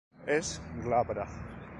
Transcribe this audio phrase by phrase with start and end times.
[0.25, 1.27] Es glabra.